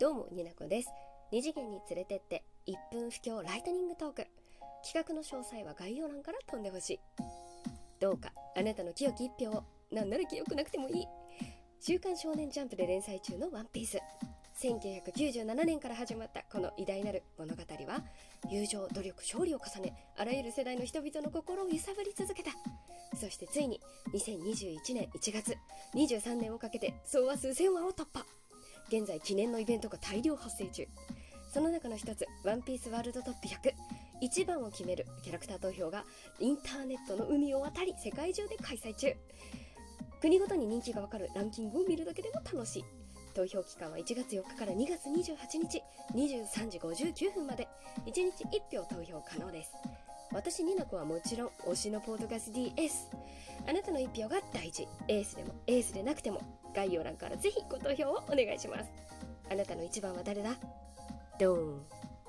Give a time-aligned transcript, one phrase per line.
[0.00, 0.88] どうもになこです。
[1.30, 4.26] 二次元に連れてって1分不況ライトニングトーク。
[4.82, 7.00] 企画の詳細は概要欄から飛んでほしい。
[8.00, 11.06] どうかあなたの清き一票をなんなら清くなくてもいい。
[11.80, 13.98] 週刊少年ジャンプで連載中のワンピース。
[14.62, 18.02] 1997年から始まったこの偉大なる物語は
[18.50, 22.52] 友情努力勝利を重ねあらゆる世代の人々の心を揺さぶり続けた。
[23.18, 23.78] そしてついに
[24.14, 25.54] 2021年1月
[25.94, 28.39] 23年をかけて総話数1000話を突破。
[28.90, 30.88] 現在記念のイベントが大量発生中。
[31.52, 33.72] その中の一つワンピースワールドトップ100
[34.20, 36.04] 一番を決めるキャラクター投票が
[36.40, 39.14] インターネットの海を渡り世界中で開催中。
[40.20, 42.84] 国ごとに人気がわかるランキングを見るだけでも楽しい。
[43.32, 45.82] 投票期間は1月4日から2月28日
[46.14, 47.68] 23時59分まで。
[48.06, 49.70] 1日1票投票可能です。
[50.32, 53.08] 私ニナコはもちろん推しのポートガス DS
[53.68, 54.86] あなたの一票が大事。
[55.08, 56.40] エースでもエースでなくても
[56.74, 58.90] 概要欄からぜひご投票をお願いします。
[59.50, 60.56] あなたの一番は誰だ？
[61.38, 61.99] ドーン。